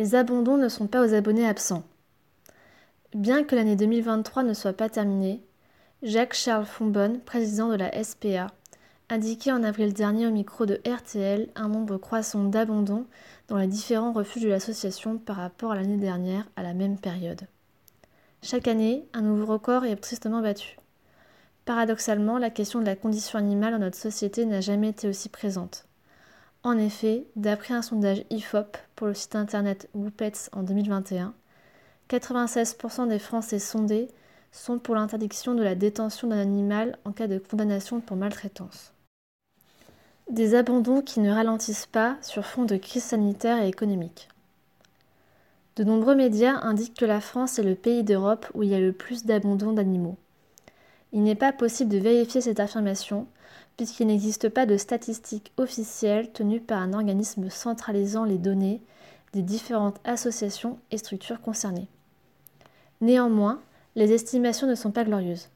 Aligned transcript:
Les 0.00 0.14
abandons 0.14 0.56
ne 0.56 0.70
sont 0.70 0.86
pas 0.86 1.04
aux 1.04 1.12
abonnés 1.12 1.46
absents. 1.46 1.82
Bien 3.14 3.44
que 3.44 3.54
l'année 3.54 3.76
2023 3.76 4.44
ne 4.44 4.54
soit 4.54 4.72
pas 4.72 4.88
terminée, 4.88 5.44
Jacques-Charles 6.02 6.64
Fonbonne, 6.64 7.20
président 7.20 7.68
de 7.68 7.74
la 7.74 8.02
SPA, 8.02 8.46
indiquait 9.10 9.52
en 9.52 9.62
avril 9.62 9.92
dernier 9.92 10.26
au 10.26 10.30
micro 10.30 10.64
de 10.64 10.80
RTL 10.88 11.50
un 11.54 11.68
nombre 11.68 11.98
croissant 11.98 12.44
d'abandons 12.44 13.04
dans 13.48 13.58
les 13.58 13.66
différents 13.66 14.14
refuges 14.14 14.44
de 14.44 14.48
l'association 14.48 15.18
par 15.18 15.36
rapport 15.36 15.72
à 15.72 15.74
l'année 15.74 15.98
dernière 15.98 16.48
à 16.56 16.62
la 16.62 16.72
même 16.72 16.98
période. 16.98 17.42
Chaque 18.40 18.68
année, 18.68 19.06
un 19.12 19.20
nouveau 19.20 19.44
record 19.44 19.84
est 19.84 19.96
tristement 19.96 20.40
battu. 20.40 20.78
Paradoxalement, 21.66 22.38
la 22.38 22.48
question 22.48 22.80
de 22.80 22.86
la 22.86 22.96
condition 22.96 23.38
animale 23.38 23.74
dans 23.74 23.80
notre 23.80 23.98
société 23.98 24.46
n'a 24.46 24.62
jamais 24.62 24.88
été 24.88 25.08
aussi 25.08 25.28
présente. 25.28 25.89
En 26.62 26.76
effet, 26.76 27.24
d'après 27.36 27.72
un 27.72 27.80
sondage 27.80 28.24
IFOP 28.28 28.76
pour 28.94 29.06
le 29.06 29.14
site 29.14 29.34
internet 29.34 29.88
Whoopets 29.94 30.50
en 30.52 30.62
2021, 30.62 31.32
96% 32.10 33.08
des 33.08 33.18
Français 33.18 33.58
sondés 33.58 34.08
sont 34.52 34.78
pour 34.78 34.94
l'interdiction 34.94 35.54
de 35.54 35.62
la 35.62 35.74
détention 35.74 36.28
d'un 36.28 36.38
animal 36.38 36.98
en 37.06 37.12
cas 37.12 37.28
de 37.28 37.38
condamnation 37.38 38.00
pour 38.00 38.16
maltraitance. 38.16 38.92
Des 40.28 40.54
abandons 40.54 41.00
qui 41.00 41.20
ne 41.20 41.32
ralentissent 41.32 41.86
pas 41.86 42.18
sur 42.20 42.44
fond 42.44 42.64
de 42.64 42.76
crise 42.76 43.04
sanitaire 43.04 43.62
et 43.62 43.68
économique. 43.68 44.28
De 45.76 45.84
nombreux 45.84 46.14
médias 46.14 46.60
indiquent 46.62 46.98
que 46.98 47.06
la 47.06 47.22
France 47.22 47.58
est 47.58 47.64
le 47.64 47.74
pays 47.74 48.04
d'Europe 48.04 48.46
où 48.52 48.62
il 48.62 48.68
y 48.68 48.74
a 48.74 48.80
le 48.80 48.92
plus 48.92 49.24
d'abandons 49.24 49.72
d'animaux. 49.72 50.18
Il 51.12 51.22
n'est 51.22 51.34
pas 51.34 51.52
possible 51.52 51.90
de 51.90 51.98
vérifier 51.98 52.42
cette 52.42 52.60
affirmation 52.60 53.26
puisqu'il 53.80 54.08
n'existe 54.08 54.50
pas 54.50 54.66
de 54.66 54.76
statistiques 54.76 55.52
officielles 55.56 56.30
tenues 56.32 56.60
par 56.60 56.82
un 56.82 56.92
organisme 56.92 57.48
centralisant 57.48 58.24
les 58.24 58.36
données 58.36 58.82
des 59.32 59.40
différentes 59.40 59.98
associations 60.04 60.78
et 60.90 60.98
structures 60.98 61.40
concernées. 61.40 61.88
Néanmoins, 63.00 63.58
les 63.96 64.12
estimations 64.12 64.66
ne 64.66 64.74
sont 64.74 64.90
pas 64.90 65.04
glorieuses. 65.04 65.48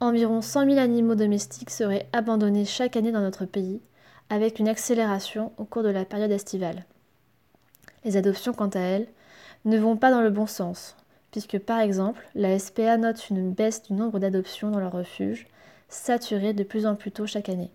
Environ 0.00 0.40
100 0.40 0.64
000 0.64 0.78
animaux 0.78 1.14
domestiques 1.14 1.68
seraient 1.68 2.08
abandonnés 2.14 2.64
chaque 2.64 2.96
année 2.96 3.12
dans 3.12 3.20
notre 3.20 3.44
pays, 3.44 3.82
avec 4.30 4.58
une 4.58 4.68
accélération 4.68 5.52
au 5.58 5.66
cours 5.66 5.82
de 5.82 5.90
la 5.90 6.06
période 6.06 6.30
estivale. 6.30 6.86
Les 8.06 8.16
adoptions, 8.16 8.54
quant 8.54 8.70
à 8.70 8.80
elles, 8.80 9.08
ne 9.66 9.76
vont 9.76 9.98
pas 9.98 10.10
dans 10.10 10.22
le 10.22 10.30
bon 10.30 10.46
sens, 10.46 10.96
puisque 11.32 11.58
par 11.58 11.80
exemple, 11.80 12.26
la 12.34 12.58
SPA 12.58 12.96
note 12.96 13.28
une 13.28 13.52
baisse 13.52 13.82
du 13.82 13.92
nombre 13.92 14.20
d'adoptions 14.20 14.70
dans 14.70 14.80
leur 14.80 14.92
refuge, 14.92 15.46
saturé 15.88 16.52
de 16.52 16.64
plus 16.64 16.86
en 16.86 16.96
plus 16.96 17.12
tôt 17.12 17.26
chaque 17.26 17.48
année. 17.48 17.70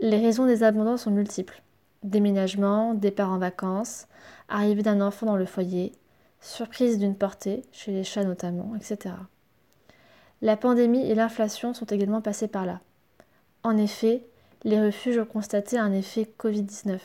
Les 0.00 0.18
raisons 0.18 0.46
des 0.46 0.62
abandons 0.62 0.96
sont 0.96 1.10
multiples. 1.10 1.62
Déménagement, 2.02 2.94
départ 2.94 3.30
en 3.30 3.38
vacances, 3.38 4.06
arrivée 4.48 4.82
d'un 4.82 5.00
enfant 5.00 5.26
dans 5.26 5.36
le 5.36 5.44
foyer, 5.44 5.92
surprise 6.40 6.98
d'une 6.98 7.14
portée, 7.14 7.62
chez 7.72 7.92
les 7.92 8.04
chats 8.04 8.24
notamment, 8.24 8.74
etc. 8.74 9.14
La 10.40 10.56
pandémie 10.56 11.06
et 11.10 11.14
l'inflation 11.14 11.74
sont 11.74 11.84
également 11.84 12.22
passées 12.22 12.48
par 12.48 12.64
là. 12.64 12.80
En 13.62 13.76
effet, 13.76 14.24
les 14.64 14.80
refuges 14.80 15.18
ont 15.18 15.26
constaté 15.26 15.78
un 15.78 15.92
effet 15.92 16.32
Covid-19. 16.38 16.98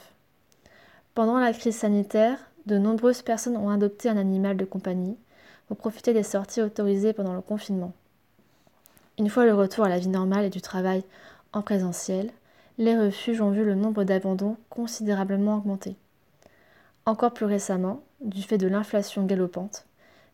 Pendant 1.13 1.39
la 1.39 1.51
crise 1.51 1.75
sanitaire, 1.75 2.39
de 2.65 2.77
nombreuses 2.77 3.21
personnes 3.21 3.57
ont 3.57 3.69
adopté 3.69 4.09
un 4.09 4.17
animal 4.17 4.55
de 4.55 4.65
compagnie 4.65 5.17
pour 5.67 5.77
profiter 5.77 6.13
des 6.13 6.23
sorties 6.23 6.61
autorisées 6.61 7.13
pendant 7.13 7.33
le 7.33 7.41
confinement. 7.41 7.93
Une 9.17 9.29
fois 9.29 9.45
le 9.45 9.53
retour 9.53 9.85
à 9.85 9.89
la 9.89 9.97
vie 9.97 10.09
normale 10.09 10.45
et 10.45 10.49
du 10.49 10.61
travail 10.61 11.03
en 11.53 11.61
présentiel, 11.61 12.31
les 12.77 12.97
refuges 12.97 13.39
ont 13.39 13.51
vu 13.51 13.63
le 13.63 13.75
nombre 13.75 14.03
d'abandons 14.03 14.57
considérablement 14.69 15.55
augmenter. 15.55 15.95
Encore 17.05 17.33
plus 17.33 17.45
récemment, 17.45 18.03
du 18.19 18.41
fait 18.41 18.57
de 18.57 18.67
l'inflation 18.67 19.25
galopante, 19.25 19.85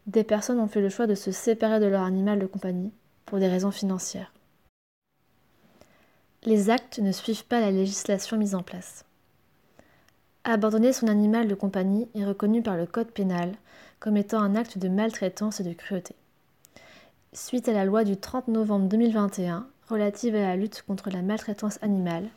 des 0.08 0.24
personnes 0.24 0.60
ont 0.60 0.68
fait 0.68 0.82
le 0.82 0.90
choix 0.90 1.06
de 1.06 1.14
se 1.14 1.32
séparer 1.32 1.80
de 1.80 1.86
leur 1.86 2.02
animal 2.02 2.40
de 2.40 2.48
compagnie 2.48 2.92
pour 3.26 3.38
des 3.38 3.48
raisons 3.48 3.70
financières. 3.70 4.34
Les 6.44 6.72
actes 6.72 6.98
ne 6.98 7.12
suivent 7.12 7.46
pas 7.46 7.60
la 7.60 7.70
législation 7.70 8.36
mise 8.36 8.56
en 8.56 8.64
place. 8.64 9.06
Abandonner 10.44 10.92
son 10.92 11.08
animal 11.08 11.48
de 11.48 11.54
compagnie 11.54 12.08
est 12.16 12.26
reconnu 12.26 12.64
par 12.64 12.78
le 12.78 12.88
Code 12.88 13.12
pénal 13.12 13.52
comme 14.00 14.18
étant 14.18 14.40
un 14.40 14.56
acte 14.56 14.80
de 14.80 14.90
maltraitance 14.90 15.60
et 15.60 15.64
de 15.64 15.74
cruauté. 15.74 16.16
Suite 17.34 17.70
à 17.70 17.72
la 17.72 17.86
loi 17.86 18.04
du 18.04 18.18
30 18.18 18.50
novembre 18.50 18.90
2021 18.90 19.66
relative 19.88 20.36
à 20.36 20.42
la 20.42 20.58
lutte 20.58 20.84
contre 20.86 21.10
la 21.10 21.22
maltraitance 21.22 21.80
animale, 21.82 22.28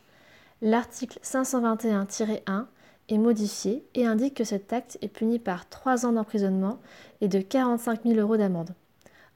l'article 0.61 1.19
521-1 1.21 2.63
est 3.09 3.17
modifié 3.17 3.83
et 3.93 4.05
indique 4.05 4.35
que 4.35 4.45
cet 4.45 4.71
acte 4.71 4.97
est 5.01 5.09
puni 5.09 5.37
par 5.37 5.67
3 5.67 6.05
ans 6.05 6.13
d'emprisonnement 6.13 6.79
et 7.19 7.27
de 7.27 7.41
45 7.41 8.03
000 8.05 8.19
euros 8.21 8.37
d'amende, 8.37 8.69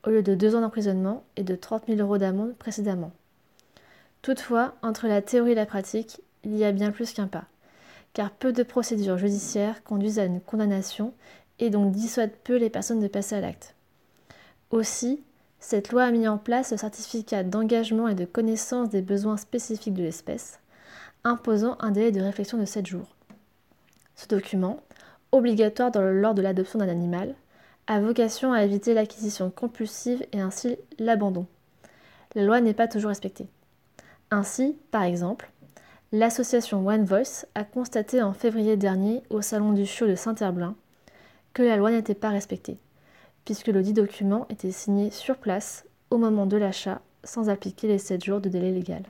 au 0.08 0.12
lieu 0.12 0.24
de 0.24 0.34
2 0.34 0.56
ans 0.56 0.62
d'emprisonnement 0.62 1.26
et 1.36 1.44
de 1.44 1.56
30 1.58 1.88
000 1.88 2.00
euros 2.00 2.18
d'amende 2.18 2.56
précédemment. 2.56 3.12
Toutefois, 4.22 4.76
entre 4.82 5.08
la 5.08 5.22
théorie 5.22 5.52
et 5.52 5.56
la 5.56 5.66
pratique, 5.66 6.22
il 6.46 6.56
y 6.56 6.64
a 6.64 6.72
bien 6.72 6.92
plus 6.92 7.12
qu'un 7.12 7.28
pas, 7.28 7.44
car 8.14 8.32
peu 8.32 8.54
de 8.54 8.64
procédures 8.64 9.18
judiciaires 9.18 9.84
conduisent 9.84 10.20
à 10.20 10.26
une 10.26 10.40
condamnation 10.40 11.14
et 11.60 11.70
donc 11.70 11.92
dissuadent 11.92 12.38
peu 12.46 12.56
les 12.56 12.70
personnes 12.70 13.02
de 13.02 13.10
passer 13.10 13.36
à 13.36 13.42
l'acte. 13.42 13.76
Aussi, 14.72 15.22
cette 15.60 15.92
loi 15.92 16.04
a 16.04 16.12
mis 16.12 16.28
en 16.28 16.38
place 16.38 16.72
le 16.72 16.78
certificat 16.78 17.44
d'engagement 17.44 18.08
et 18.08 18.16
de 18.16 18.26
connaissance 18.26 18.90
des 18.90 19.02
besoins 19.02 19.38
spécifiques 19.38 19.94
de 19.94 20.04
l'espèce, 20.04 20.60
imposant 21.24 21.78
un 21.80 21.92
délai 21.92 22.12
de 22.12 22.22
réflexion 22.22 22.58
de 22.58 22.66
7 22.66 22.86
jours. 22.86 23.16
Ce 24.16 24.28
document, 24.28 24.80
obligatoire 25.32 25.92
lors 25.96 26.34
de 26.34 26.42
l'adoption 26.42 26.80
d'un 26.80 26.90
animal, 26.90 27.36
a 27.88 28.00
vocation 28.00 28.54
à 28.54 28.64
éviter 28.64 28.94
l'acquisition 28.94 29.50
compulsive 29.50 30.26
et 30.32 30.40
ainsi 30.40 30.78
l'abandon. 30.98 31.46
La 32.36 32.44
loi 32.44 32.62
n'est 32.62 32.74
pas 32.74 32.88
toujours 32.88 33.10
respectée. 33.10 33.48
Ainsi, 34.32 34.78
par 34.92 35.04
exemple, 35.04 35.50
l'association 36.12 36.86
One 36.88 37.04
Voice 37.04 37.46
a 37.56 37.64
constaté 37.64 38.22
en 38.22 38.34
février 38.34 38.78
dernier 38.78 39.24
au 39.30 39.42
Salon 39.42 39.74
du 39.74 39.86
Chiot 39.86 40.08
de 40.08 40.16
Saint-Herblain 40.16 40.76
que 41.54 41.64
la 41.64 41.78
loi 41.78 41.92
n'était 41.92 42.14
pas 42.14 42.30
respectée, 42.30 42.78
puisque 43.50 43.70
le 43.70 43.82
document 43.82 44.46
était 44.52 44.70
signé 44.70 45.10
sur 45.10 45.36
place 45.36 45.84
au 46.12 46.20
moment 46.20 46.46
de 46.46 46.56
l'achat 46.56 47.02
sans 47.24 47.50
appliquer 47.50 47.88
les 47.88 47.98
7 47.98 48.24
jours 48.24 48.42
de 48.42 48.48
délai 48.48 48.72
légal. 48.72 49.02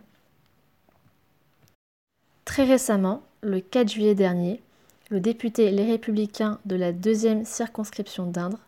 Très 2.46 2.64
récemment, 2.64 3.22
le 3.42 3.60
4 3.60 3.90
juillet 3.90 4.16
dernier, 4.16 4.62
le 5.10 5.20
député 5.20 5.72
Les 5.72 5.84
Républicains 5.84 6.58
de 6.66 6.78
la 6.78 6.94
deuxième 6.94 7.44
circonscription 7.44 8.28
d'Indre, 8.28 8.60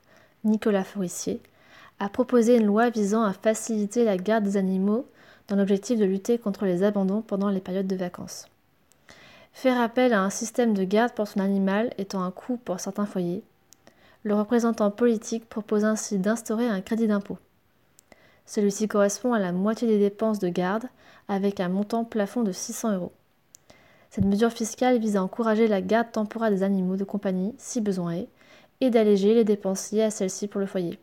Nicolas 0.44 0.84
Forissier, 0.84 1.40
a 2.00 2.10
proposé 2.10 2.58
une 2.58 2.66
loi 2.66 2.90
visant 2.90 3.24
à 3.24 3.32
faciliter 3.32 4.04
la 4.04 4.18
garde 4.18 4.44
des 4.44 4.58
animaux 4.58 5.08
dans 5.48 5.56
l'objectif 5.56 5.98
de 5.98 6.04
lutter 6.04 6.38
contre 6.38 6.66
les 6.66 6.84
abandons 6.84 7.22
pendant 7.22 7.48
les 7.48 7.62
périodes 7.62 7.88
de 7.88 7.96
vacances. 7.96 8.50
Faire 9.54 9.80
appel 9.80 10.12
à 10.12 10.22
un 10.22 10.30
système 10.30 10.74
de 10.74 10.84
garde 10.84 11.14
pour 11.14 11.30
son 11.30 11.40
animal 11.40 11.94
étant 11.98 12.24
un 12.24 12.32
coût 12.32 12.58
pour 12.58 12.82
certains 12.82 13.06
foyers, 13.06 13.46
le 14.24 14.36
représentant 14.36 14.92
politique 14.92 15.50
propose 15.50 15.84
ainsi 15.84 16.20
d'instaurer 16.20 16.68
un 16.68 16.82
crédit 16.82 17.08
d'impôt. 17.08 17.38
Celui-ci 18.46 18.88
correspond 18.88 19.34
à 19.34 19.40
la 19.40 19.52
moitié 19.52 19.88
des 19.88 20.00
dépenses 20.00 20.40
de 20.40 20.50
garde 20.50 20.86
avec 21.28 21.60
un 21.60 21.70
montant 21.70 22.04
plafond 22.04 22.44
de 22.44 22.52
600 22.52 22.96
euros. 22.96 23.12
Cette 24.10 24.26
mesure 24.26 24.52
fiscale 24.52 25.00
vise 25.00 25.16
à 25.16 25.24
encourager 25.24 25.68
la 25.68 25.82
garde 25.82 26.12
temporaire 26.12 26.52
des 26.52 26.64
animaux 26.64 26.98
de 26.98 27.06
compagnie, 27.06 27.56
si 27.58 27.80
besoin 27.80 28.12
est, 28.12 28.28
et 28.82 28.90
d'alléger 28.90 29.34
les 29.34 29.46
dépenses 29.46 29.92
liées 29.92 30.04
à 30.04 30.12
celle-ci 30.12 30.48
pour 30.48 30.60
le 30.60 30.68
foyer. 30.68 31.00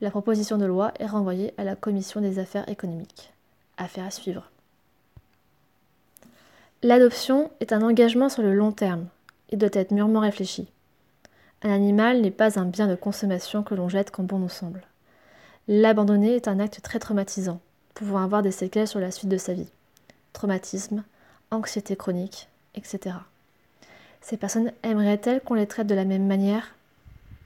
La 0.00 0.10
proposition 0.10 0.56
de 0.58 0.64
loi 0.64 0.92
est 0.98 1.06
renvoyée 1.06 1.52
à 1.58 1.64
la 1.64 1.76
Commission 1.76 2.20
des 2.20 2.38
affaires 2.38 2.68
économiques. 2.68 3.32
Affaire 3.76 4.06
à 4.06 4.10
suivre. 4.10 4.50
L'adoption 6.82 7.50
est 7.60 7.72
un 7.72 7.82
engagement 7.82 8.28
sur 8.28 8.42
le 8.42 8.54
long 8.54 8.72
terme 8.72 9.06
et 9.50 9.56
doit 9.56 9.68
être 9.72 9.90
mûrement 9.90 10.20
réfléchi. 10.20 10.68
Un 11.62 11.70
animal 11.70 12.20
n'est 12.20 12.30
pas 12.30 12.58
un 12.58 12.64
bien 12.64 12.86
de 12.86 12.94
consommation 12.94 13.62
que 13.64 13.74
l'on 13.74 13.88
jette 13.88 14.10
quand 14.12 14.22
bon 14.22 14.38
nous 14.38 14.48
semble. 14.48 14.82
L'abandonner 15.66 16.36
est 16.36 16.48
un 16.48 16.60
acte 16.60 16.80
très 16.82 17.00
traumatisant, 17.00 17.60
pouvant 17.94 18.22
avoir 18.22 18.42
des 18.42 18.52
séquelles 18.52 18.86
sur 18.86 19.00
la 19.00 19.10
suite 19.10 19.28
de 19.28 19.38
sa 19.38 19.54
vie. 19.54 19.68
Traumatisme, 20.32 21.02
anxiété 21.50 21.96
chronique, 21.96 22.48
etc. 22.76 23.16
Ces 24.20 24.36
personnes 24.36 24.72
aimeraient-elles 24.82 25.40
qu'on 25.40 25.54
les 25.54 25.66
traite 25.66 25.88
de 25.88 25.94
la 25.94 26.04
même 26.04 26.26
manière? 26.26 26.74